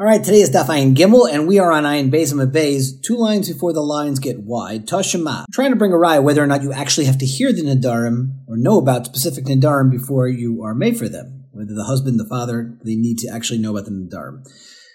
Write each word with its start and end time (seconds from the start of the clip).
All 0.00 0.06
right, 0.06 0.22
today 0.22 0.42
is 0.42 0.50
Daf 0.50 0.66
Ayin 0.66 0.94
Gimel, 0.94 1.28
and 1.28 1.48
we 1.48 1.58
are 1.58 1.72
on 1.72 1.82
Ayin 1.82 2.08
Beis 2.08 2.30
and 2.30 2.52
Beis, 2.52 3.02
two 3.02 3.16
lines 3.16 3.48
before 3.48 3.72
the 3.72 3.80
lines 3.80 4.20
get 4.20 4.38
wide. 4.38 4.86
Tashema. 4.86 5.44
trying 5.52 5.70
to 5.70 5.76
bring 5.76 5.92
a 5.92 5.96
raya 5.96 6.22
whether 6.22 6.40
or 6.40 6.46
not 6.46 6.62
you 6.62 6.72
actually 6.72 7.06
have 7.06 7.18
to 7.18 7.26
hear 7.26 7.52
the 7.52 7.62
Nadarim 7.62 8.44
or 8.46 8.56
know 8.56 8.78
about 8.78 9.06
specific 9.06 9.46
Nadarim 9.46 9.90
before 9.90 10.28
you 10.28 10.62
are 10.62 10.72
made 10.72 10.96
for 10.96 11.08
them. 11.08 11.46
Whether 11.50 11.74
the 11.74 11.82
husband, 11.82 12.20
the 12.20 12.24
father, 12.24 12.78
they 12.84 12.94
need 12.94 13.18
to 13.18 13.28
actually 13.28 13.58
know 13.58 13.72
about 13.72 13.86
the 13.86 13.90
Nadarim. 13.90 14.46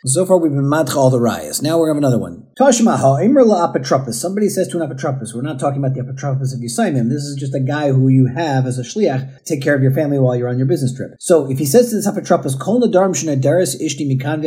So 0.05 0.26
far, 0.26 0.38
we've 0.38 0.52
been 0.52 0.66
madcha 0.66 0.98
all 0.98 1.09
the 1.09 1.18
rayas. 1.18 1.62
Now 1.62 1.80
we're 1.80 1.93
going 1.93 2.02
to 2.02 2.05
have 2.05 2.11
another 2.11 2.21
one. 2.21 2.46
Tashmaha, 2.59 3.23
Imr 3.23 3.46
la 3.46 3.71
apotropos. 3.71 4.14
Somebody 4.14 4.50
says 4.50 4.68
to 4.68 4.82
an 4.82 4.89
apotropos. 4.89 5.34
We're 5.34 5.43
not 5.43 5.61
talking 5.61 5.79
about 5.79 5.96
the 5.96 6.02
apotropos 6.02 6.54
of 6.54 6.60
Yisaimim. 6.60 7.07
This 7.07 7.23
is 7.23 7.38
just 7.39 7.55
a 7.55 7.61
guy 7.61 7.89
who 7.89 8.10
you 8.10 8.28
have 8.28 8.66
as 8.66 8.78
a 8.78 8.84
shliach 8.84 9.38
to 9.38 9.43
take 9.46 9.64
care 9.64 9.74
of 9.74 9.82
your 9.82 9.93
family 9.93 10.20
while 10.20 10.36
you're 10.36 10.50
on 10.50 10.57
your 10.57 10.68
business 10.68 10.93
trip. 10.93 11.11
So 11.21 11.50
if 11.50 11.57
he 11.57 11.66
says 11.66 11.89
to 11.89 11.96
this 11.96 12.05
apotropos, 12.05 12.60
Kol 12.60 12.82
nadarim 12.82 13.16
shenadaris 13.16 13.82
ishti 13.82 14.05
mikan 14.05 14.43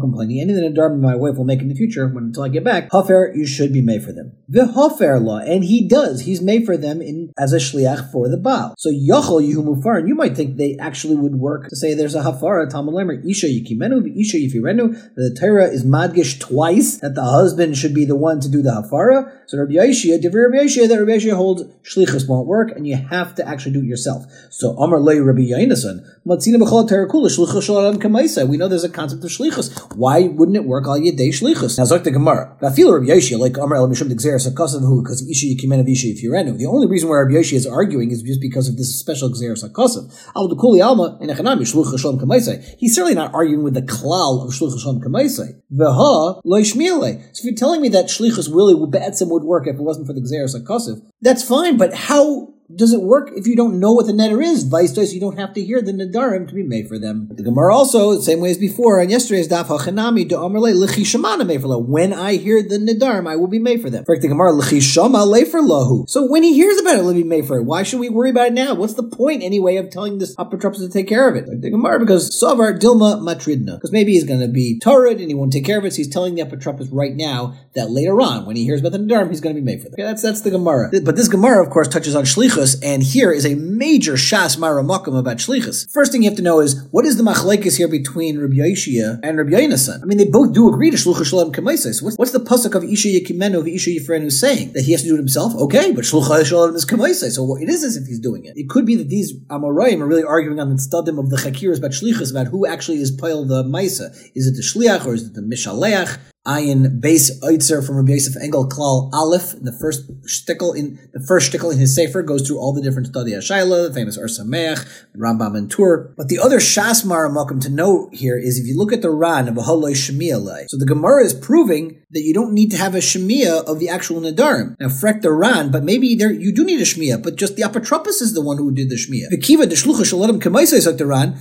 complaining, 0.00 0.40
any 0.40 0.52
of 0.52 0.60
the 0.60 0.80
nadarim 0.80 1.00
my 1.00 1.16
wife 1.16 1.36
will 1.36 1.44
make 1.44 1.60
in 1.60 1.66
the 1.66 1.74
future 1.74 2.06
when, 2.06 2.24
until 2.24 2.44
I 2.44 2.48
get 2.48 2.62
back, 2.62 2.88
hafer, 2.92 3.32
you 3.34 3.46
should 3.46 3.72
be 3.72 3.82
made 3.82 4.04
for 4.04 4.12
them. 4.12 4.36
The 4.48 4.60
V'hafer 4.60 5.20
law, 5.20 5.38
and 5.38 5.64
he 5.64 5.88
does. 5.88 6.20
He's 6.20 6.40
made 6.40 6.64
for 6.64 6.76
them 6.76 7.02
in 7.02 7.32
as 7.36 7.52
a 7.52 7.56
shliach 7.56 8.12
for 8.12 8.28
the 8.28 8.36
Baal. 8.36 8.76
So 8.78 8.90
yachol 8.90 9.42
yihu 9.42 9.64
mufar, 9.64 9.98
and 9.98 10.08
you 10.08 10.14
might 10.14 10.36
think 10.36 10.56
they 10.56 10.76
actually 10.78 11.16
would 11.16 11.34
work 11.34 11.68
to 11.68 11.76
say 11.76 11.94
there's 11.94 12.14
a 12.14 12.22
hafara, 12.22 12.70
Talmud 12.70 12.94
Lemer, 12.94 13.28
isha 13.28 13.46
yikimenu, 13.46 14.18
isha 14.18 14.36
yifirenu, 14.36 14.83
the 14.88 15.36
Torah 15.38 15.68
is 15.68 15.84
madgish 15.84 16.40
twice 16.40 16.98
that 16.98 17.14
the 17.14 17.24
husband 17.24 17.76
should 17.76 17.94
be 17.94 18.04
the 18.04 18.16
one 18.16 18.40
to 18.40 18.48
do 18.48 18.62
the 18.62 18.70
hafara. 18.70 19.30
So 19.46 19.58
Rabbi 19.58 19.74
Yeshia, 19.74 20.22
Rabbi 20.22 20.64
Yeshia, 20.64 20.88
that 20.88 20.98
Rabbi 20.98 21.12
Yeshia 21.12 21.34
holds 21.34 21.62
shlichus 21.82 22.28
won't 22.28 22.46
work, 22.46 22.70
and 22.72 22.86
you 22.86 22.96
have 22.96 23.34
to 23.36 23.46
actually 23.46 23.72
do 23.72 23.80
it 23.80 23.86
yourself. 23.86 24.24
So 24.50 24.76
Amar 24.78 25.00
Lei 25.00 25.18
Rabbi 25.18 25.42
Yonasan, 25.42 26.06
Matzina 26.26 26.56
B'chol 26.56 26.88
Terakula, 26.88 27.28
Shlichus 27.28 27.62
Shalom 27.62 27.98
Kamaisa. 27.98 28.48
We 28.48 28.56
know 28.56 28.68
there's 28.68 28.84
a 28.84 28.88
concept 28.88 29.22
of 29.22 29.30
shlichus. 29.30 29.94
Why 29.96 30.22
wouldn't 30.22 30.56
it 30.56 30.64
work 30.64 30.86
al 30.86 30.98
yedei 30.98 31.28
shlichus? 31.28 31.78
Now 31.78 31.84
Zok 31.84 32.04
the 32.04 32.10
Gemara, 32.10 32.56
feel 32.74 32.92
Rabbi 32.92 33.06
Yeshia, 33.06 33.38
like 33.38 33.56
Amar 33.56 33.76
El 33.76 33.88
Mishum 33.88 34.10
Degzeres 34.10 34.48
Hakasav 34.48 35.02
because 35.02 35.28
Isha 35.28 35.46
Yikimen 35.46 35.80
of 35.80 35.88
Isha 35.88 36.08
Yifirenu. 36.08 36.56
The 36.56 36.66
only 36.66 36.86
reason 36.86 37.08
why 37.08 37.16
Rabbi 37.18 37.34
Yeshia 37.34 37.54
is 37.54 37.66
arguing 37.66 38.10
is 38.10 38.22
just 38.22 38.40
because 38.40 38.68
of 38.68 38.76
this 38.76 38.98
special 38.98 39.30
Gzeres 39.30 39.68
Hakasav. 39.68 40.10
Al 40.34 40.48
Dekuli 40.48 40.84
Alma 40.84 41.18
in 41.20 41.28
Echanami 41.28 41.62
Shlichus 41.62 42.00
Shalom 42.00 42.18
Kamaisa. 42.18 42.62
He's 42.78 42.94
certainly 42.94 43.14
not 43.14 43.34
arguing 43.34 43.62
with 43.62 43.74
the 43.74 43.82
klal 43.82 44.44
of 44.44 44.50
Shlichus 44.52 44.73
Kamaisai. 44.82 45.60
V'ha 45.74 46.42
loishmiele. 46.44 47.22
So 47.34 47.40
if 47.40 47.44
you're 47.44 47.54
telling 47.54 47.80
me 47.80 47.88
that 47.90 48.06
shlichus 48.06 48.48
really 48.54 48.74
be'etzim 48.74 49.28
would 49.30 49.44
work 49.44 49.66
if 49.66 49.76
it 49.76 49.82
wasn't 49.82 50.06
for 50.06 50.12
the 50.12 50.20
Gzeres 50.20 50.56
HaKosiv, 50.56 51.02
that's 51.20 51.46
fine, 51.46 51.76
but 51.76 51.94
how 51.94 52.53
does 52.74 52.92
it 52.92 53.02
work 53.02 53.30
if 53.36 53.46
you 53.46 53.54
don't 53.54 53.78
know 53.78 53.92
what 53.92 54.06
the 54.06 54.12
netter 54.12 54.42
is? 54.42 54.64
Vice 54.64 54.92
versa, 54.92 55.14
you 55.14 55.20
don't 55.20 55.38
have 55.38 55.52
to 55.52 55.62
hear 55.62 55.82
the 55.82 55.92
nadarim 55.92 56.48
to 56.48 56.54
be 56.54 56.62
made 56.62 56.88
for 56.88 56.98
them. 56.98 57.28
The 57.30 57.42
Gemara 57.42 57.74
also, 57.74 58.18
same 58.20 58.40
way 58.40 58.50
as 58.50 58.58
before, 58.58 59.02
on 59.02 59.10
yesterday's 59.10 59.48
daf 59.48 59.66
hachanami 59.66 60.26
do 60.26 60.36
amarle 60.36 60.72
lechishamana 60.74 61.46
made 61.46 61.60
for 61.60 61.78
When 61.78 62.14
I 62.14 62.36
hear 62.36 62.62
the 62.62 62.78
nadarim, 62.78 63.28
I 63.28 63.36
will 63.36 63.48
be 63.48 63.58
made 63.58 63.82
for 63.82 63.90
them. 63.90 64.04
For 64.04 64.18
the 64.18 64.28
Gemara 64.28 64.52
lechishama 64.52 65.26
lefer 65.26 65.60
lahu. 65.60 66.08
So 66.08 66.26
when 66.26 66.42
he 66.42 66.54
hears 66.54 66.78
about 66.80 66.96
it, 66.96 67.04
me 67.04 67.22
be 67.22 67.28
made 67.28 67.46
for 67.46 67.58
it. 67.58 67.64
Why 67.64 67.82
should 67.82 68.00
we 68.00 68.08
worry 68.08 68.30
about 68.30 68.48
it 68.48 68.54
now? 68.54 68.74
What's 68.74 68.94
the 68.94 69.02
point 69.02 69.42
anyway 69.42 69.76
of 69.76 69.90
telling 69.90 70.18
this 70.18 70.34
apotropos 70.36 70.78
to 70.78 70.88
take 70.88 71.06
care 71.06 71.28
of 71.28 71.36
it? 71.36 71.44
the 71.60 71.70
Gemara 71.70 71.98
because 71.98 72.30
savar 72.30 72.78
dilma 72.78 73.20
matridna 73.20 73.76
because 73.76 73.92
maybe 73.92 74.12
he's 74.12 74.24
going 74.24 74.40
to 74.40 74.48
be 74.48 74.78
torrid 74.78 75.20
and 75.20 75.28
he 75.28 75.34
won't 75.34 75.52
take 75.52 75.66
care 75.66 75.78
of 75.78 75.84
it. 75.84 75.92
So 75.92 75.98
he's 75.98 76.08
telling 76.08 76.34
the 76.34 76.42
apotropos 76.42 76.88
right 76.90 77.14
now 77.14 77.54
that 77.74 77.90
later 77.90 78.20
on, 78.22 78.46
when 78.46 78.56
he 78.56 78.64
hears 78.64 78.80
about 78.80 78.92
the 78.92 78.98
nadarim, 78.98 79.28
he's 79.28 79.42
going 79.42 79.54
to 79.54 79.60
be 79.60 79.64
made 79.64 79.82
for 79.82 79.90
them. 79.90 79.94
Okay, 79.94 80.02
that's 80.02 80.22
that's 80.22 80.40
the 80.40 80.50
Gemara. 80.50 80.90
But 81.04 81.16
this 81.16 81.28
Gemara, 81.28 81.62
of 81.62 81.70
course, 81.70 81.88
touches 81.88 82.16
on 82.16 82.24
shlichus 82.24 82.63
shlichus, 82.64 82.82
and 82.82 83.02
here 83.02 83.32
is 83.32 83.44
a 83.46 83.54
major 83.54 84.14
shas 84.14 84.56
maramakum 84.56 85.18
about 85.18 85.38
shlichus. 85.38 85.90
First 85.92 86.12
thing 86.12 86.22
you 86.22 86.30
have 86.30 86.36
to 86.36 86.42
know 86.42 86.60
is 86.60 86.82
what 86.90 87.04
is 87.04 87.16
the 87.16 87.22
machlekes 87.22 87.76
here 87.76 87.88
between 87.88 88.38
Rabbi 88.38 88.54
Yeshia 88.54 89.20
and 89.22 89.38
Rabbi 89.38 89.50
Yonasan? 89.50 90.02
I 90.02 90.06
mean, 90.06 90.18
they 90.18 90.24
both 90.24 90.52
do 90.52 90.68
agree 90.68 90.90
to 90.90 90.96
shluchus 90.96 91.26
shalom 91.26 91.52
kemaises. 91.52 92.02
What's, 92.02 92.16
what's 92.16 92.32
the 92.32 92.40
pasuk 92.40 92.74
of 92.74 92.84
Isha 92.84 93.08
Yekimenu 93.08 93.58
of 93.58 93.68
Isha 93.68 93.90
Yifrenu 93.90 94.30
saying 94.30 94.72
that 94.72 94.82
he 94.82 94.92
has 94.92 95.02
to 95.02 95.08
do 95.08 95.14
it 95.14 95.18
himself? 95.18 95.54
Okay, 95.54 95.92
but 95.92 96.04
shluchus 96.04 96.46
shalom 96.46 96.74
is 96.74 96.84
kemaises, 96.84 97.32
so 97.32 97.56
it 97.56 97.68
is 97.68 97.84
as 97.84 97.96
if 97.96 98.06
he's 98.06 98.20
doing 98.20 98.44
it. 98.44 98.56
It 98.56 98.68
could 98.68 98.86
be 98.86 98.96
that 98.96 99.08
these 99.08 99.34
Amoraim 99.48 100.00
are 100.00 100.06
really 100.06 100.24
arguing 100.24 100.60
on 100.60 100.70
the 100.70 100.76
stadim 100.76 101.18
of 101.18 101.30
the 101.30 101.36
chakiras 101.36 101.78
about 101.78 101.92
shlichus 101.92 102.30
about 102.30 102.48
who 102.48 102.66
actually 102.66 102.98
is 102.98 103.10
pile 103.10 103.44
the 103.44 103.62
maisa. 103.64 104.14
Is 104.34 104.46
it 104.46 104.54
the 104.54 104.62
shliach 104.62 105.06
or 105.06 105.14
is 105.14 105.22
it 105.24 105.34
the 105.34 105.42
mishaleach? 105.42 106.18
Ayin 106.46 107.00
base 107.00 107.40
Oitzer 107.42 107.82
from 107.82 107.96
Rabbi 107.96 108.12
Yosef 108.12 108.36
Engel 108.36 108.68
Klal 108.68 109.08
Aleph. 109.14 109.54
The 109.62 109.72
first 109.72 110.06
shtickle 110.24 110.76
in 110.76 110.98
the 111.14 111.24
first 111.26 111.50
shtickle 111.50 111.72
in 111.72 111.78
his 111.78 111.94
sefer 111.94 112.20
goes 112.22 112.46
through 112.46 112.58
all 112.58 112.74
the 112.74 112.82
different 112.82 113.06
study 113.06 113.32
Shaila, 113.32 113.88
the 113.88 113.94
famous 113.94 114.18
Or 114.18 114.26
Sameach, 114.26 114.86
Rambam 115.16 115.56
and 115.56 115.70
Tur. 115.70 116.12
But 116.18 116.28
the 116.28 116.38
other 116.38 116.58
Shasmar 116.58 117.32
Malcolm 117.32 117.60
to 117.60 117.70
note 117.70 118.10
here 118.12 118.36
is 118.36 118.58
if 118.58 118.66
you 118.66 118.76
look 118.76 118.92
at 118.92 119.00
the 119.00 119.08
Ran 119.08 119.48
of 119.48 119.54
Aholoi 119.54 119.92
Shemiah 119.92 120.68
So 120.68 120.76
the 120.76 120.84
Gemara 120.84 121.24
is 121.24 121.32
proving 121.32 122.02
that 122.10 122.20
you 122.20 122.34
don't 122.34 122.52
need 122.52 122.70
to 122.72 122.76
have 122.76 122.94
a 122.94 122.98
Shemiah 122.98 123.64
of 123.64 123.78
the 123.80 123.88
actual 123.88 124.20
Nadarim. 124.20 124.76
Now 124.78 124.88
frek 124.88 125.22
the 125.22 125.32
Ran, 125.32 125.70
but 125.70 125.82
maybe 125.82 126.14
there 126.14 126.30
you 126.30 126.52
do 126.52 126.62
need 126.62 126.78
a 126.78 126.84
Shemiah, 126.84 127.22
but 127.22 127.36
just 127.36 127.56
the 127.56 127.62
Apotropos 127.62 128.20
is 128.20 128.34
the 128.34 128.42
one 128.42 128.58
who 128.58 128.70
did 128.70 128.90
the 128.90 128.96
Shemiah. 128.96 129.32
Vikiva 129.32 129.66
the 129.66 129.76
Shlucha 129.76 130.04
Shaladim 130.04 130.98
the 130.98 131.06
Ran. 131.06 131.40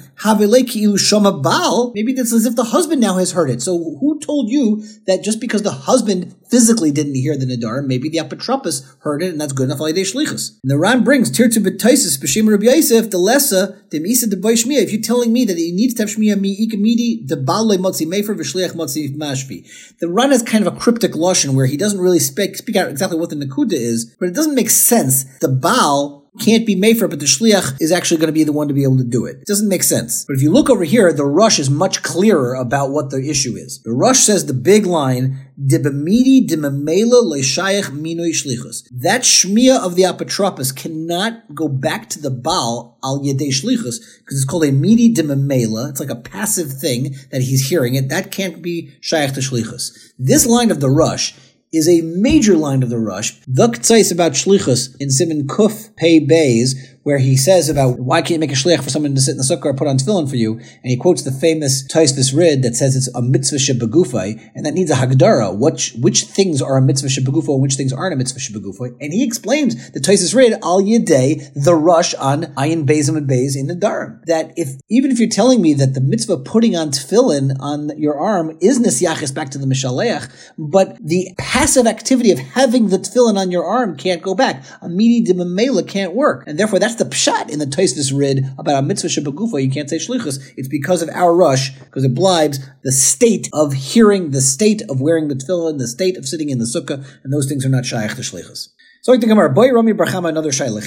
Maybe 1.94 2.14
it's 2.14 2.32
as 2.32 2.46
if 2.46 2.56
the 2.56 2.64
husband 2.64 3.02
now 3.02 3.18
has 3.18 3.34
heard 3.34 3.50
it. 3.50 3.62
So 3.62 3.78
who 4.00 4.18
told 4.22 4.50
you 4.50 4.82
that 5.06 5.24
just 5.24 5.40
because 5.40 5.64
the 5.64 5.72
husband 5.72 6.36
physically 6.50 6.92
didn't 6.92 7.16
hear 7.16 7.38
the 7.38 7.46
Nadar, 7.46 7.86
maybe 7.86 8.10
the 8.10 8.20
apotropos 8.20 8.86
heard 9.00 9.24
it, 9.24 9.30
and 9.30 9.42
that's 9.42 9.54
good 9.54 9.66
enough 9.66 9.80
for 9.80 9.92
Shlichus. 9.92 10.60
And 10.64 10.72
the 10.72 10.78
Ran 10.78 11.04
brings 11.04 11.32
Tir 11.32 11.50
to 11.50 11.60
Betaisis, 11.60 12.18
B'Shem 12.18 12.50
Rabbi 12.50 12.66
Yosef, 12.66 13.10
the 13.10 13.18
Lessa, 13.18 13.90
the 13.90 14.00
de 14.00 14.06
Shmiya. 14.06 14.82
If 14.82 14.92
you're 14.92 15.02
telling 15.02 15.34
me 15.34 15.46
that 15.46 15.58
he 15.58 15.72
needs 15.72 15.94
to 15.96 16.04
have 16.04 16.10
Shmiya 16.10 16.40
mi 16.40 16.56
ikamidi, 16.68 17.28
the 17.28 17.36
Balei 17.36 17.78
Motzi 17.78 18.06
Mefer, 18.06 18.36
V'Shliach 18.36 18.74
Motzi 18.74 19.16
Mashvi. 19.16 19.98
The 20.00 20.10
Ran 20.10 20.32
is 20.32 20.44
kind 20.44 20.66
of 20.66 20.74
a 20.74 20.78
cryptic 20.78 21.14
Lashon 21.14 21.56
where 21.56 21.66
he 21.66 21.78
doesn't 21.78 22.00
really 22.00 22.20
speak, 22.20 22.56
speak 22.56 22.76
out 22.76 22.90
exactly 22.90 23.20
what 23.20 23.30
the 23.30 23.36
Nakuda 23.36 23.74
is, 23.74 24.06
but 24.20 24.28
it 24.28 24.36
doesn't 24.36 24.56
make 24.56 24.70
sense. 24.70 25.24
The 25.40 25.50
Baal 25.50 26.23
can't 26.40 26.66
be 26.66 26.76
made 26.76 26.98
for 26.98 27.08
but 27.08 27.20
the 27.20 27.26
shliach 27.26 27.82
is 27.82 27.92
actually 27.92 28.18
going 28.18 28.28
to 28.28 28.34
be 28.34 28.44
the 28.44 28.52
one 28.52 28.68
to 28.68 28.74
be 28.74 28.84
able 28.84 28.98
to 28.98 29.04
do 29.04 29.26
it. 29.26 29.38
It 29.38 29.48
doesn't 29.48 29.70
make 29.70 29.84
sense. 29.84 30.26
But 30.26 30.36
if 30.36 30.42
you 30.42 30.52
look 30.52 30.70
over 30.70 30.84
here, 30.84 31.14
the 31.14 31.26
rush 31.26 31.60
is 31.60 31.70
much 31.70 32.02
clearer 32.02 32.56
about 32.56 32.92
what 32.92 33.10
the 33.10 33.30
issue 33.30 33.56
is. 33.56 33.82
The 33.84 33.94
rush 33.94 34.20
says 34.20 34.46
the 34.46 34.54
big 34.54 34.86
line, 34.86 35.40
Dibamidi 35.60 36.48
dimamela 36.48 37.22
leishayach 37.22 37.92
minoi 37.92 38.32
shlichus. 38.32 38.88
That 38.92 39.22
shmia 39.22 39.80
of 39.80 39.96
the 39.96 40.04
apotropos 40.04 40.76
cannot 40.76 41.54
go 41.54 41.68
back 41.68 42.10
to 42.10 42.22
the 42.22 42.32
Baal 42.32 42.98
al 43.04 43.20
yedei 43.20 43.50
shlichus 43.50 44.00
because 44.20 44.38
it's 44.38 44.46
called 44.46 44.66
a 44.66 44.72
midi 44.72 45.14
dimamela. 45.14 45.92
It's 45.92 46.00
like 46.00 46.10
a 46.10 46.16
passive 46.16 46.74
thing 46.74 47.16
that 47.32 47.42
he's 47.42 47.70
hearing 47.70 47.94
it. 47.94 48.10
That 48.10 48.32
can't 48.32 48.64
be 48.64 48.94
shayach 49.02 49.36
to 49.36 49.42
shlichus. 49.42 50.14
This 50.18 50.48
line 50.48 50.72
of 50.72 50.80
the 50.80 50.90
rush 50.90 51.36
is 51.74 51.90
a 51.90 52.02
major 52.02 52.56
line 52.56 52.84
of 52.84 52.90
the 52.90 53.00
rush. 53.00 53.40
The 53.48 53.68
Ktsais 53.68 54.12
about 54.12 54.34
Shlichus 54.34 54.96
in 55.00 55.10
Simon 55.10 55.48
Kuf 55.48 55.96
Pei 55.96 56.20
Bays 56.20 56.93
where 57.04 57.18
he 57.18 57.38
says 57.38 57.70
about 57.70 58.00
why 58.00 58.22
can't 58.22 58.32
you 58.32 58.40
make 58.40 58.52
a 58.52 58.56
shliach 58.56 58.84
for 58.84 58.90
someone 58.90 59.14
to 59.14 59.22
sit 59.22 59.32
in 59.32 59.38
the 59.38 59.44
sukkah 59.44 59.66
or 59.66 59.74
put 59.74 59.88
on 59.88 59.98
tefillin 59.98 60.30
for 60.30 60.38
you, 60.38 60.54
and 60.54 60.90
he 60.92 60.98
quotes 60.98 61.24
the 61.24 61.32
famous 61.32 61.86
Taisvis 61.88 62.36
Rid 62.36 62.64
that 62.64 62.76
says 62.76 62.96
it's 62.96 63.14
a 63.16 63.22
mitzvah 63.22 63.58
shebegufay, 63.58 64.52
and 64.56 64.66
that 64.66 64.74
needs 64.74 64.90
a 64.90 64.96
hagdara. 64.96 65.58
Which 65.58 65.94
which 66.00 66.24
things 66.24 66.62
are 66.62 66.78
a 66.78 66.82
mitzvah 66.82 67.10
shebegufay 67.10 67.54
and 67.54 67.62
which 67.62 67.76
things 67.76 67.94
aren't 67.94 68.14
a 68.14 68.18
mitzvah 68.18 68.40
shebegufay? 68.40 68.96
And 69.02 69.14
he 69.14 69.24
explains 69.24 69.92
the 69.92 70.00
Taisvis 70.00 70.34
Rid 70.36 70.54
al 70.64 70.82
yedei 70.82 71.52
the 71.56 71.76
rush 71.76 72.14
on 72.16 72.44
ayin 72.56 72.86
bezim 72.86 73.18
and 73.18 73.28
bez 73.28 73.56
in 73.56 73.68
the 73.68 73.76
darim. 73.76 74.24
That 74.26 74.54
if 74.58 74.70
even 74.90 75.12
if 75.12 75.20
you're 75.20 75.30
telling 75.30 75.62
me 75.62 75.74
that 75.76 75.94
the 75.94 76.02
mitzvah 76.02 76.38
putting 76.38 76.76
on 76.76 76.92
tefillin 76.92 77.56
on 77.60 77.98
your 77.98 78.20
arm 78.20 78.58
is 78.62 78.80
nesyachis 78.80 79.34
back 79.34 79.50
to 79.52 79.58
the 79.58 79.66
mishaleach, 79.66 80.32
but 80.58 80.98
the 81.04 81.34
passive 81.38 81.86
activity 81.86 82.32
of 82.32 82.40
having 82.40 82.88
the 82.88 82.98
tefillin 82.98 83.38
on 83.38 83.52
your 83.52 83.66
arm 83.66 83.98
can't 83.98 84.22
go 84.22 84.34
back. 84.36 84.64
A 84.82 84.90
midi 84.90 85.22
de 85.22 85.84
can't 85.84 86.14
work, 86.14 86.46
and 86.48 86.58
therefore 86.58 86.80
that's 86.80 86.93
that's 86.94 87.10
the 87.10 87.16
pshat 87.16 87.50
in 87.50 87.60
the 87.60 87.66
Taisvis 87.66 88.18
Rid 88.18 88.46
about 88.58 88.84
a 88.84 88.86
mitzvah 88.86 89.08
shebegufa. 89.08 89.64
You 89.64 89.72
can't 89.72 89.90
say 89.90 89.98
shlichus. 89.98 90.54
It's 90.58 90.68
because 90.68 91.02
of 91.02 91.10
our 91.10 91.36
rush, 91.36 91.78
because 91.80 92.04
it 92.04 92.14
blibes 92.14 92.60
the 92.84 92.92
state 92.92 93.50
of 93.54 93.74
hearing, 93.74 94.32
the 94.32 94.42
state 94.42 94.82
of 94.90 95.02
wearing 95.02 95.28
the 95.28 95.36
tefillin, 95.36 95.78
the 95.78 95.88
state 95.88 96.18
of 96.18 96.28
sitting 96.28 96.50
in 96.50 96.60
the 96.60 96.66
sukkah, 96.66 97.06
and 97.24 97.34
those 97.34 97.48
things 97.48 97.66
are 97.66 97.70
not 97.70 97.86
shaykh 97.86 98.16
to 98.16 98.22
shlichus. 98.22 98.70
So 99.02 99.14
I 99.14 99.18
think 99.18 99.30
Gemara, 99.30 99.50
boy 99.50 99.72
Rami 99.72 99.94
bar 99.94 100.08
Chama, 100.08 100.30
another 100.30 100.52
shayla. 100.52 100.82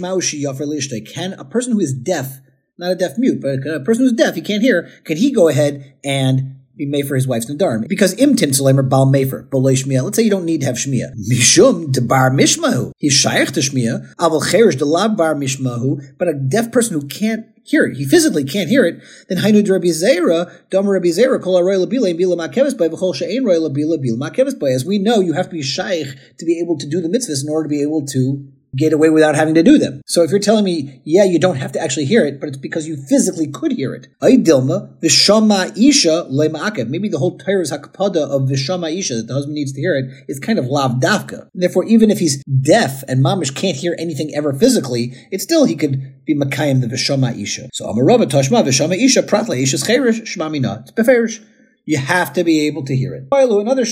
Maushi 0.00 0.42
yafer 0.42 1.12
Can 1.12 1.34
a 1.34 1.44
person 1.44 1.72
who 1.72 1.80
is 1.80 1.92
deaf, 1.92 2.40
not 2.78 2.92
a 2.92 2.96
deaf 2.96 3.12
mute, 3.18 3.40
but 3.40 3.66
a 3.66 3.80
person 3.80 4.04
who's 4.04 4.12
deaf, 4.12 4.34
he 4.34 4.40
can't 4.40 4.62
hear, 4.62 4.90
can 5.04 5.16
he 5.16 5.32
go 5.32 5.48
ahead 5.48 5.94
and 6.04 6.56
be 6.76 6.86
made 6.86 7.06
for 7.06 7.14
his 7.14 7.26
wife's 7.26 7.50
nadarim. 7.50 7.86
Because 7.88 8.14
imtin 8.16 8.50
tzalemer 8.50 8.88
bal 8.88 9.06
mefer, 9.06 9.48
bolei 9.48 9.74
shmiya. 9.82 10.02
Let's 10.02 10.16
say 10.16 10.22
you 10.22 10.30
don't 10.30 10.44
need 10.44 10.60
to 10.60 10.66
have 10.66 10.76
shmiya. 10.76 11.12
Mishum 11.30 11.92
de 11.92 12.00
bar 12.00 12.30
mishmahu. 12.30 12.92
He's 12.98 13.12
shaykh 13.12 13.52
to 13.52 13.60
shmiya. 13.60 14.14
Aval 14.16 14.78
de 14.78 14.84
la 14.84 15.08
bar 15.08 15.34
mishmahu. 15.34 16.18
But 16.18 16.28
a 16.28 16.34
deaf 16.34 16.72
person 16.72 17.00
who 17.00 17.06
can't 17.06 17.46
hear 17.64 17.84
it, 17.84 17.96
he 17.96 18.04
physically 18.04 18.44
can't 18.44 18.68
hear 18.68 18.84
it, 18.84 19.02
then 19.28 19.38
hainu 19.38 19.68
Rabbi 19.68 19.88
Zera, 19.88 20.52
dom 20.70 20.88
Rabbi 20.88 21.08
Zera, 21.08 21.40
kol 21.40 21.58
aroy 21.58 21.76
labila 21.76 22.10
and 22.10 22.18
bila 22.18 22.36
makeves 22.36 22.76
by 22.76 22.88
v'chol 22.88 23.44
roy 23.44 23.56
labila 23.56 23.98
bila 23.98 24.30
makeves 24.30 24.58
by. 24.58 24.68
As 24.68 24.84
we 24.84 24.98
know, 24.98 25.20
you 25.20 25.32
have 25.32 25.46
to 25.46 25.52
be 25.52 25.62
shaykh 25.62 26.08
to 26.38 26.44
be 26.44 26.58
able 26.58 26.76
to 26.78 26.88
do 26.88 27.00
the 27.00 27.08
mitzvahs 27.08 27.44
in 27.44 27.50
order 27.50 27.64
to 27.64 27.68
be 27.68 27.82
able 27.82 28.04
to 28.06 28.44
get 28.76 28.92
away 28.92 29.10
without 29.10 29.34
having 29.34 29.54
to 29.54 29.62
do 29.62 29.78
them. 29.78 30.02
So 30.06 30.22
if 30.22 30.30
you're 30.30 30.40
telling 30.40 30.64
me, 30.64 31.00
yeah, 31.04 31.24
you 31.24 31.38
don't 31.38 31.56
have 31.56 31.72
to 31.72 31.80
actually 31.80 32.06
hear 32.06 32.24
it, 32.24 32.40
but 32.40 32.48
it's 32.48 32.58
because 32.58 32.86
you 32.86 32.96
physically 32.96 33.46
could 33.46 33.72
hear 33.72 33.94
it. 33.94 34.08
Dilma, 34.20 34.98
Vishama 35.00 35.76
Isha 35.76 36.28
Lema'akev. 36.30 36.88
Maybe 36.88 37.08
the 37.08 37.18
whole 37.18 37.38
Torah's 37.38 37.70
hakpada 37.70 38.28
of 38.28 38.48
Vishama 38.48 38.96
Isha, 38.96 39.16
that 39.16 39.26
the 39.28 39.34
husband 39.34 39.54
needs 39.54 39.72
to 39.72 39.80
hear 39.80 39.96
it, 39.96 40.24
is 40.28 40.38
kind 40.38 40.58
of 40.58 40.66
lav 40.66 40.92
dafka. 40.92 41.48
Therefore, 41.54 41.84
even 41.84 42.10
if 42.10 42.18
he's 42.18 42.42
deaf 42.44 43.02
and 43.08 43.24
mamish 43.24 43.54
can't 43.54 43.76
hear 43.76 43.94
anything 43.98 44.34
ever 44.34 44.52
physically, 44.52 45.14
it's 45.30 45.44
still 45.44 45.64
he 45.64 45.76
could 45.76 46.24
be 46.24 46.34
makayim 46.34 46.80
the 46.80 46.86
Vishama 46.86 47.38
Isha. 47.38 47.68
So 47.72 47.86
Amarava 47.86 48.24
Tashma 48.24 48.62
Vishama 48.62 48.96
Isha 48.96 49.22
Pratla 49.22 49.60
Isha's 49.60 49.86
Cherish 49.86 50.20
Shmamina. 50.22 50.82
It's 50.82 50.92
beferish. 50.92 51.44
You 51.84 51.98
have 51.98 52.32
to 52.34 52.44
be 52.44 52.66
able 52.68 52.84
to 52.84 52.94
hear 52.94 53.12
it. 53.14 53.26
Another 53.32 53.84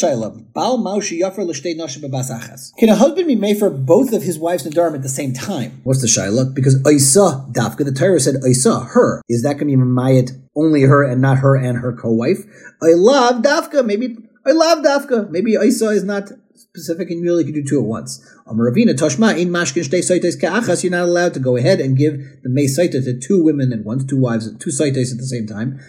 babasachas. 2.02 2.76
Can 2.76 2.88
a 2.88 2.94
husband 2.94 3.26
be 3.26 3.34
made 3.34 3.58
for 3.58 3.68
both 3.68 4.12
of 4.12 4.22
his 4.22 4.38
wives 4.38 4.64
nadarim 4.64 4.94
at 4.94 5.02
the 5.02 5.08
same 5.08 5.32
time? 5.32 5.80
What's 5.82 6.00
the 6.00 6.06
shaila? 6.06 6.54
Because 6.54 6.76
Isa 6.86 7.44
dafka, 7.50 7.84
the 7.84 7.92
Torah 7.92 8.20
said 8.20 8.36
Isa, 8.46 8.80
her. 8.80 9.22
Is 9.28 9.42
that 9.42 9.54
going 9.54 9.68
to 9.72 9.76
be 9.76 9.82
mayat 9.82 10.30
only 10.54 10.82
her 10.82 11.02
and 11.02 11.20
not 11.20 11.38
her 11.38 11.56
and 11.56 11.78
her 11.78 11.92
co-wife? 11.92 12.44
I 12.80 12.92
love 12.94 13.42
dafka. 13.42 13.84
Maybe 13.84 14.16
I 14.46 14.52
love 14.52 14.84
dafka. 14.84 15.28
Maybe 15.28 15.52
Isa 15.52 15.88
is 15.88 16.04
not 16.04 16.30
specific 16.70 17.10
and 17.10 17.18
you 17.18 17.24
really 17.24 17.42
can 17.42 17.52
do 17.52 17.64
two 17.64 17.80
at 17.80 17.84
once. 17.84 18.24
Ravina 18.46 18.94
Toshma 18.94 19.36
in 19.36 19.48
Mashkin 19.48 19.82
Shtei 19.82 19.98
Saites 19.98 20.40
Ka'achas, 20.40 20.84
you're 20.84 20.92
not 20.92 21.08
allowed 21.08 21.34
to 21.34 21.40
go 21.40 21.56
ahead 21.56 21.80
and 21.80 21.96
give 21.98 22.12
the 22.44 22.48
May 22.48 22.66
Saita 22.66 23.02
to 23.02 23.18
two 23.18 23.42
women 23.42 23.72
at 23.72 23.80
once, 23.80 24.04
two 24.04 24.20
wives, 24.20 24.48
two 24.58 24.70
Saites 24.70 25.10
at 25.10 25.18
the 25.18 25.26
same 25.26 25.48
time. 25.48 25.80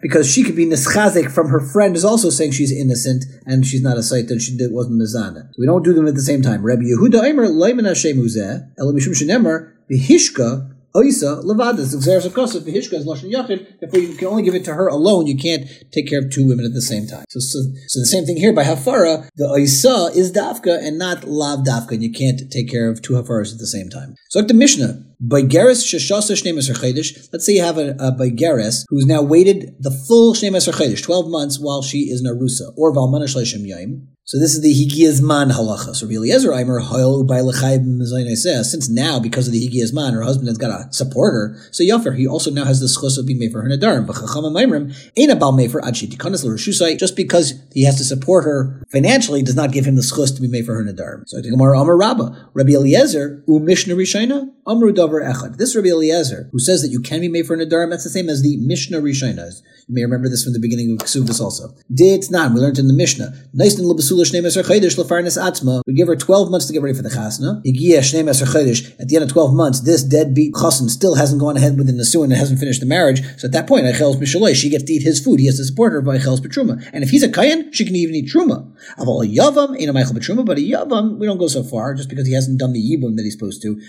Because 0.00 0.32
she 0.32 0.44
could 0.44 0.54
be 0.54 0.66
Nischazik 0.66 1.32
from 1.32 1.48
her 1.48 1.58
friend 1.58 1.96
is 1.96 2.04
also 2.04 2.30
saying 2.30 2.52
she's 2.52 2.70
innocent 2.70 3.24
and 3.44 3.66
she's 3.66 3.82
not 3.82 3.96
a 3.96 4.00
Saita 4.00 4.30
and 4.30 4.40
she 4.40 4.56
wasn't 4.70 5.00
Mizana. 5.02 5.48
So 5.48 5.56
we 5.58 5.66
don't 5.66 5.82
do 5.82 5.92
them 5.92 6.06
at 6.06 6.14
the 6.14 6.20
same 6.20 6.40
time. 6.40 6.62
Rabbi 6.62 6.82
Yehuda 6.82 7.22
Eimer 7.24 7.48
Leiman 7.50 7.88
Hashem 7.88 8.18
Uzeh, 8.18 8.72
Elamishum 8.78 9.20
Shenemer, 9.20 9.72
Vihishka, 9.90 10.71
Oisa 10.94 11.42
levadas 11.42 11.94
exeris 11.94 12.26
of 12.26 12.34
kosev 12.34 12.62
v'hishka 12.62 12.94
is 12.94 13.06
lashon 13.06 13.32
yachid. 13.32 13.80
Therefore, 13.80 14.00
you 14.00 14.14
can 14.14 14.28
only 14.28 14.42
give 14.42 14.54
it 14.54 14.64
to 14.66 14.74
her 14.74 14.88
alone. 14.88 15.26
You 15.26 15.36
can't 15.36 15.66
take 15.90 16.06
care 16.06 16.18
of 16.18 16.30
two 16.30 16.46
women 16.46 16.66
at 16.66 16.74
the 16.74 16.82
same 16.82 17.06
time. 17.06 17.24
So, 17.30 17.40
so, 17.40 17.60
so 17.86 18.00
the 18.00 18.06
same 18.06 18.26
thing 18.26 18.36
here 18.36 18.52
by 18.52 18.64
hafara. 18.64 19.26
The 19.36 19.44
oisa 19.44 20.14
is 20.14 20.32
dafka 20.32 20.86
and 20.86 20.98
not 20.98 21.24
lav 21.24 21.60
dafka, 21.60 21.92
and 21.92 22.02
you 22.02 22.12
can't 22.12 22.50
take 22.50 22.70
care 22.70 22.90
of 22.90 23.00
two 23.00 23.14
hafaras 23.14 23.52
at 23.52 23.58
the 23.58 23.66
same 23.66 23.88
time. 23.88 24.16
So, 24.28 24.40
like 24.40 24.48
the 24.48 24.54
Mishnah, 24.54 25.02
Baigeres 25.24 25.84
Sheshasa 25.84 26.34
Shnei 26.34 26.52
Chedesh. 26.58 27.28
Let's 27.32 27.46
say 27.46 27.54
you 27.54 27.62
have 27.62 27.78
a, 27.78 27.90
a 27.98 28.12
Baigeres 28.12 28.84
who's 28.88 29.06
now 29.06 29.22
waited 29.22 29.76
the 29.78 29.90
full 29.90 30.34
Shnei 30.34 30.50
Chedesh, 30.50 31.02
12 31.02 31.30
months 31.30 31.60
while 31.60 31.82
she 31.82 32.10
is 32.10 32.24
Narusa, 32.24 32.72
or 32.76 32.92
Valmana 32.92 33.24
Shleishim 33.24 33.64
Yaim. 33.64 34.08
So 34.24 34.38
this 34.38 34.54
is 34.54 34.62
the 34.62 34.72
Higiyazman 34.72 35.50
halacha. 35.50 35.96
So 35.96 36.06
Rabbi 36.06 36.14
Eliezer 36.14 36.54
Aimer 36.54 36.80
Hoyel 36.80 38.36
says 38.36 38.70
since 38.70 38.88
now 38.88 39.18
because 39.18 39.48
of 39.48 39.52
the 39.52 39.68
Higiyazman, 39.68 40.12
her 40.12 40.22
husband 40.22 40.46
has 40.46 40.58
got 40.58 40.68
to 40.68 40.92
support 40.92 41.34
her. 41.34 41.56
So 41.72 41.82
Yafer 41.82 42.16
he 42.16 42.26
also 42.26 42.52
now 42.52 42.64
has 42.64 42.78
the 42.78 42.86
schus 42.86 43.18
of 43.18 43.26
being 43.26 43.40
made 43.40 43.50
for 43.50 43.62
her 43.62 43.68
nadarim. 43.68 44.06
But 44.06 44.14
Chacham 44.14 44.44
Maimrim 44.44 44.96
ain't 45.16 45.32
a 45.32 45.36
bal 45.36 45.50
made 45.50 45.72
for 45.72 45.80
adshi 45.80 46.08
tikanas 46.08 46.44
l'reshusai. 46.44 46.96
Just 46.98 47.16
because 47.16 47.54
he 47.72 47.84
has 47.84 47.96
to 47.96 48.04
support 48.04 48.44
her 48.44 48.80
financially 48.92 49.42
does 49.42 49.56
not 49.56 49.72
give 49.72 49.84
him 49.84 49.96
the 49.96 50.02
schus 50.02 50.34
to 50.36 50.40
be 50.40 50.48
made 50.48 50.66
for 50.66 50.74
her 50.74 50.84
nadarim. 50.84 51.24
So 51.26 51.40
I 51.40 51.42
think 51.42 51.52
Amar 51.54 51.96
Rabba 51.96 52.50
Rabbi 52.54 52.72
Eliezer 52.72 53.42
u 53.48 53.58
Mishnah 53.58 53.96
Rishayna 53.96 54.48
Amru 54.64 54.92
Davar 54.92 55.22
Echad. 55.28 55.56
This 55.56 55.74
Rabbi 55.74 55.88
Eliezer 55.88 56.48
who 56.52 56.60
says 56.60 56.82
that 56.82 56.90
you 56.90 57.00
can 57.00 57.20
be 57.20 57.28
made 57.28 57.46
for 57.46 57.56
nadarim. 57.56 57.90
That's 57.90 58.04
the 58.04 58.10
same 58.10 58.28
as 58.28 58.42
the 58.42 58.56
Mishnah 58.58 59.00
Rishayna. 59.00 59.50
You 59.88 59.94
may 59.96 60.02
remember 60.02 60.28
this 60.28 60.44
from 60.44 60.52
the 60.52 60.60
beginning 60.60 60.92
of 60.92 60.98
Ksuvas 60.98 61.40
also. 61.40 61.74
Did 61.92 62.30
not. 62.30 62.54
We 62.54 62.60
learned 62.60 62.78
in 62.78 62.86
the 62.86 62.94
Mishnah. 62.94 63.32
We 65.84 65.94
give 65.94 66.06
her 66.06 66.14
12 66.14 66.50
months 66.52 66.66
to 66.66 66.72
get 66.72 66.80
ready 66.80 66.96
for 66.96 67.02
the 67.02 67.08
chasna. 67.08 67.56
At 67.56 69.08
the 69.08 69.16
end 69.16 69.24
of 69.24 69.32
12 69.32 69.54
months, 69.54 69.80
this 69.80 70.04
deadbeat 70.04 70.54
chassan 70.54 70.88
still 70.88 71.16
hasn't 71.16 71.40
gone 71.40 71.56
ahead 71.56 71.76
with 71.76 71.88
the 71.88 71.92
nisuin 71.92 72.24
and 72.24 72.34
hasn't 72.34 72.60
finished 72.60 72.78
the 72.78 72.86
marriage. 72.86 73.20
So 73.38 73.46
at 73.46 73.52
that 73.52 73.66
point, 73.66 73.84
she 74.56 74.70
gets 74.70 74.84
to 74.84 74.92
eat 74.92 75.02
his 75.02 75.18
food. 75.18 75.40
He 75.40 75.46
has 75.46 75.56
to 75.56 75.64
support 75.64 75.92
her 75.92 76.00
by 76.00 76.18
Eicheles 76.18 76.40
Petruma. 76.40 76.78
And 76.92 77.02
if 77.02 77.10
he's 77.10 77.24
a 77.24 77.28
kayan, 77.28 77.72
she 77.72 77.84
can 77.84 77.96
even 77.96 78.14
eat 78.14 78.30
truma. 78.32 78.72
Aval 78.98 79.24
yavam 79.28 79.76
ain't 79.76 79.90
a 79.90 79.92
Michael 79.92 80.14
Petruma, 80.14 80.44
but 80.44 80.58
a 80.58 80.60
yavam, 80.60 81.18
we 81.18 81.26
don't 81.26 81.38
go 81.38 81.48
so 81.48 81.64
far 81.64 81.94
just 81.94 82.08
because 82.08 82.28
he 82.28 82.34
hasn't 82.34 82.60
done 82.60 82.72
the 82.72 82.80
yibum 82.80 83.16
that 83.16 83.24
he's 83.24 83.34
supposed 83.34 83.60
to. 83.62 83.80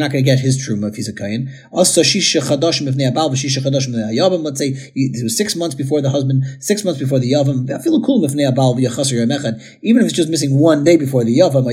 You're 0.00 0.06
not 0.06 0.12
going 0.12 0.24
to 0.24 0.30
get 0.30 0.38
his 0.38 0.56
truma 0.66 0.88
if 0.88 0.96
he's 0.96 1.08
a 1.08 1.12
kayan. 1.12 1.52
Also, 1.72 2.00
shisha 2.00 2.40
chadashim 2.40 2.88
if 2.88 2.94
abal, 2.94 3.32
shisha 3.32 3.58
chadashim 3.58 3.92
yavam. 4.16 4.42
Let's 4.42 4.58
say 4.58 4.68
it 4.94 5.22
was 5.22 5.36
six 5.36 5.54
months 5.54 5.74
before 5.74 6.00
the 6.00 6.08
husband, 6.08 6.42
six 6.58 6.84
months 6.84 6.98
before 6.98 7.18
the 7.18 7.32
yavam. 7.32 7.66
Feel 7.84 8.02
cool 8.02 8.24
if 8.24 8.32
abal 8.32 8.78
v'yachasir 8.78 9.20
even 9.82 10.00
if 10.00 10.06
it's 10.06 10.16
just 10.16 10.30
missing 10.30 10.58
one 10.58 10.84
day 10.84 10.96
before 10.96 11.24
the 11.24 11.38
Yavam, 11.38 11.64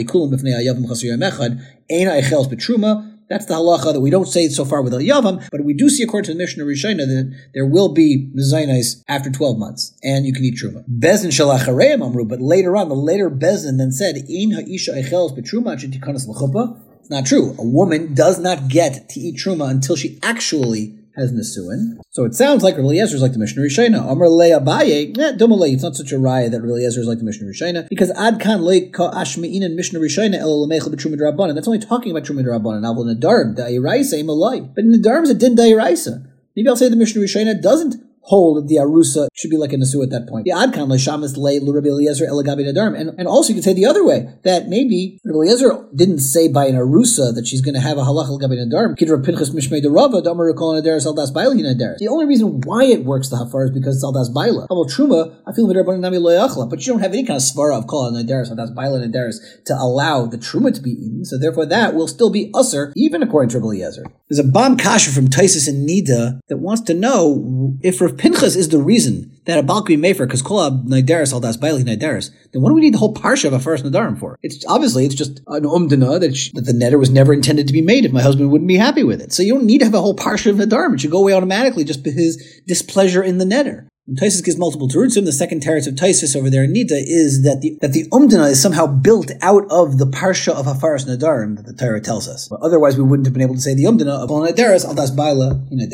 that's 3.30 3.46
the 3.46 3.54
halacha 3.54 3.94
that 3.94 4.00
we 4.00 4.10
don't 4.10 4.26
say 4.26 4.48
so 4.48 4.64
far 4.66 4.82
with 4.82 4.94
the 4.94 5.00
Yavam, 5.00 5.48
but 5.52 5.64
we 5.64 5.74
do 5.74 5.90
see 5.90 6.04
according 6.04 6.26
to 6.28 6.34
the 6.34 6.38
Mishnah 6.38 6.64
Rishona 6.64 7.06
that 7.06 7.50
there 7.54 7.66
will 7.66 7.94
be 7.94 8.32
Mizainis 8.36 9.04
after 9.08 9.30
12 9.30 9.58
months, 9.58 9.94
and 10.04 10.26
you 10.26 10.34
can 10.34 10.46
eat 10.46 10.56
Truma. 10.56 10.84
Bezin 10.88 11.32
Shalachareim 11.32 12.06
Amru, 12.06 12.26
but 12.26 12.42
later 12.42 12.76
on, 12.78 12.90
the 12.90 12.96
later 12.96 13.30
Bezin 13.30 13.78
then 13.78 13.92
said, 13.92 14.16
In 14.30 14.52
Ha'isha 14.52 14.94
Eicheles 14.94 15.38
Betruma 15.38 15.78
Tikanas 15.78 16.28
L'chuppah. 16.28 16.87
Not 17.10 17.26
true. 17.26 17.56
A 17.58 17.64
woman 17.64 18.14
does 18.14 18.40
not 18.40 18.68
get 18.68 19.10
to 19.10 19.20
eat 19.20 19.38
Truma 19.38 19.70
until 19.70 19.96
she 19.96 20.20
actually 20.22 20.98
has 21.16 21.34
Nisuin. 21.34 22.00
So 22.12 22.26
it 22.26 22.36
sounds 22.36 22.64
like 22.64 22.76
Rabbi 22.76 22.90
Eliezer 22.90 23.16
is 23.16 23.22
like 23.22 23.34
the 23.34 23.40
Mishnah 23.40 23.64
Rishayna. 23.64 24.00
Amr 24.00 24.30
Le 24.30 24.50
Abaye, 24.52 25.18
eh, 25.18 25.32
Dumalei, 25.32 25.74
it's 25.74 25.84
not 25.84 25.96
such 25.96 26.12
a 26.12 26.16
raya 26.16 26.52
that 26.52 26.62
Rabbi 26.62 26.74
Eliezer 26.74 27.02
is 27.02 27.08
like 27.08 27.18
the 27.18 27.24
Mishnah 27.24 27.48
Rishayna, 27.48 27.90
because 27.90 28.12
Ad 28.12 28.40
Kan 28.40 28.62
Le 28.62 28.82
Ka 28.90 29.12
Ashmein 29.12 29.66
and 29.66 29.76
Mishnah 29.76 30.00
Rishayna 30.00 30.36
El 30.36 30.68
Lemechel 30.68 30.94
B'Truma 30.94 31.16
Drabanan. 31.16 31.56
That's 31.56 31.68
only 31.68 31.80
talking 31.80 32.12
about 32.12 32.24
Truma 32.24 32.46
Drabanan. 32.46 32.82
Now, 32.82 32.94
Nadarm, 32.94 33.56
Da'iraisa, 33.58 34.24
Malai. 34.24 34.74
But 34.76 34.84
in 34.84 34.92
the 34.92 35.00
Nadarm 35.00 35.24
is 35.24 35.32
a 35.32 35.34
din 35.34 35.56
Da'iraisa. 35.56 36.24
Maybe 36.56 36.70
I'll 36.70 36.76
say 36.76 36.90
the 36.90 36.96
Mishnah 36.96 37.22
Rishayna 37.22 37.62
doesn't 37.62 37.96
hold 38.28 38.68
the 38.68 38.76
arusa 38.76 39.28
should 39.34 39.50
be 39.50 39.58
like 39.58 39.74
a 39.74 39.78
nasu 39.78 40.04
at 40.04 40.10
that 40.10 40.28
point. 40.28 40.44
The 40.46 40.52
adkan 40.52 40.88
l'shamas 40.90 41.38
le 41.38 41.60
l'Rabbi 41.64 41.88
Eliezer 41.88 42.26
elagabi 42.28 42.68
nadarm, 42.68 43.00
and 43.00 43.18
and 43.18 43.28
also 43.28 43.50
you 43.50 43.56
could 43.56 43.64
say 43.64 43.74
the 43.74 43.86
other 43.86 44.06
way 44.06 44.28
that 44.44 44.68
maybe 44.68 45.20
Rabbi 45.24 45.38
Eliezer 45.38 45.88
didn't 45.96 46.20
say 46.20 46.48
by 46.48 46.66
an 46.66 46.76
arusa 46.76 47.34
that 47.34 47.48
she's 47.48 47.62
going 47.62 47.76
to 47.76 47.80
have 47.80 47.98
a 47.98 48.02
halach 48.02 48.28
elagabi 48.28 48.58
nadarm. 48.60 48.98
Kidra 48.98 49.24
pinchas 49.24 49.52
mishmei 49.52 49.82
derava 49.82 50.24
damar 50.24 50.54
kol 50.54 50.80
nadaris 50.80 51.08
aldas 51.08 51.34
baila 51.34 51.56
nadaris. 51.56 51.98
The 52.00 52.10
only 52.10 52.26
reason 52.26 52.62
why 52.62 52.84
it 52.84 53.06
works 53.06 53.30
the 53.30 53.38
hafar 53.38 53.66
is 53.66 53.72
because 53.72 53.96
it's 53.96 54.06
aldas 54.06 54.34
baila. 54.34 54.66
About 54.66 54.90
truma, 54.90 55.40
I 55.48 55.54
feel 55.54 55.68
nami 55.68 56.18
loyachla, 56.18 56.70
but 56.70 56.86
you 56.86 56.94
don't 56.94 57.02
have 57.02 57.14
any 57.14 57.24
kind 57.24 57.38
of 57.38 57.44
svara 57.44 57.78
of 57.78 57.88
kol 57.88 58.12
nadaris 58.12 58.52
aldas 58.52 58.76
baila 58.76 59.00
nadaris 59.00 59.38
to 59.66 59.74
allow 59.74 60.26
the 60.26 60.38
truma 60.38 60.74
to 60.74 60.82
be 60.82 60.92
eaten. 60.92 61.24
So 61.24 61.38
therefore, 61.38 61.66
that 61.68 61.96
will 61.96 62.08
still 62.08 62.30
be 62.30 62.52
usser 62.52 62.92
even 62.96 63.24
according 63.24 63.50
to 63.52 63.60
Rabbi 63.60 63.68
Eliezer. 63.68 64.06
There's 64.30 64.40
a 64.40 64.44
bomb 64.44 64.76
kasha 64.76 65.12
from 65.12 65.30
Taisus 65.30 65.70
and 65.70 65.88
Nida 65.88 66.42
that 66.50 66.58
wants 66.58 66.82
to 66.84 66.94
know 66.94 67.78
if 67.82 68.02
Rav 68.02 68.17
Pinchas 68.18 68.56
is 68.56 68.70
the 68.70 68.80
reason 68.80 69.37
that 69.48 69.58
a 69.58 69.64
Balkvi 69.64 69.98
Mefer, 69.98 70.28
because 70.28 70.44
Kolab 70.44 70.86
Naidaris 70.86 71.34
al 71.34 71.40
das 71.40 71.58
Bailey 71.58 71.84
Naidaris, 71.84 72.30
then 72.52 72.62
what 72.62 72.70
do 72.70 72.76
we 72.76 72.82
need 72.82 72.94
the 72.94 73.00
whole 73.00 73.14
parsha 73.14 73.46
of 73.46 73.54
a 73.54 73.60
first 73.60 73.84
Nadarim 73.84 74.20
for? 74.20 74.38
It's 74.44 74.64
obviously 74.68 75.06
it's 75.06 75.16
just 75.16 75.40
an 75.48 75.64
umdana 75.64 76.20
that, 76.20 76.52
that 76.54 76.66
the 76.66 76.74
netter 76.74 77.00
was 77.00 77.10
never 77.10 77.34
intended 77.34 77.66
to 77.68 77.74
be 77.74 77.82
made 77.82 78.06
if 78.06 78.12
my 78.12 78.22
husband 78.22 78.52
wouldn't 78.52 78.68
be 78.68 78.78
happy 78.78 79.04
with 79.04 79.22
it. 79.22 79.34
So 79.34 79.42
you 79.42 79.56
don't 79.56 79.66
need 79.66 79.80
to 79.80 79.86
have 79.86 79.94
a 79.94 80.02
whole 80.02 80.16
parsha 80.16 80.52
of 80.52 80.58
Nadarim. 80.58 80.94
It 80.94 81.02
should 81.02 81.12
go 81.12 81.20
away 81.20 81.34
automatically 81.34 81.84
just 81.84 82.04
by 82.04 82.12
his 82.12 82.62
displeasure 82.68 83.24
in 83.24 83.38
the 83.38 83.46
netter. 83.46 83.88
Taisus 84.16 84.44
gives 84.44 84.58
multiple 84.58 84.88
terutzim. 84.88 85.26
The 85.26 85.34
second 85.34 85.62
teretz 85.62 85.86
of 85.86 85.96
Taisus 85.96 86.34
over 86.34 86.50
there 86.50 86.64
in 86.64 86.74
Nida 86.74 86.92
is 86.92 87.44
that 87.44 87.60
the 87.60 87.78
that 87.82 87.92
the 87.92 88.08
umdana 88.10 88.50
is 88.50 88.62
somehow 88.62 88.88
built 88.88 89.32
out 89.42 89.66
of 89.70 89.98
the 89.98 90.06
parsha 90.06 90.54
of 90.54 90.66
Hafaras 90.66 91.06
Nadarim 91.06 91.58
that 91.58 91.66
the 91.66 91.74
Torah 91.74 92.00
tells 92.00 92.30
us. 92.30 92.48
But 92.48 92.62
otherwise, 92.62 92.98
we 92.98 93.04
wouldn't 93.04 93.26
have 93.26 93.34
been 93.34 93.42
able 93.42 93.56
to 93.56 93.62
say 93.62 93.76
the 93.76 93.84
umdana 93.84 94.24
of 94.24 94.32
Al 94.32 94.48
Nadaris 94.48 94.86
al 94.86 94.94
das 94.94 95.12
baila 95.12 95.62
in. 95.72 95.90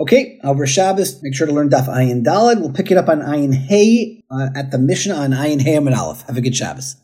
Okay, 0.00 0.40
over 0.42 0.66
Shabbos, 0.66 1.22
make 1.22 1.36
sure 1.36 1.46
to 1.46 1.52
learn 1.52 1.68
Daf 1.68 1.86
Ayin 1.86 2.24
Dalad. 2.24 2.60
We'll 2.60 2.72
pick 2.72 2.90
it 2.92 2.98
up 2.98 3.08
on 3.08 3.20
Ayin 3.20 3.54
Hey 3.54 4.22
uh, 4.30 4.50
at 4.54 4.70
the 4.70 4.78
Mishnah 4.78 5.14
on 5.14 5.30
Ayin 5.30 5.66
Amid 5.66 5.94
Aleph. 5.94 6.22
Have 6.22 6.36
a 6.36 6.40
good 6.40 6.54
Shabbos. 6.54 6.96